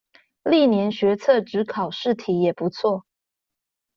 [0.43, 3.03] 歷年學測指考試題也不錯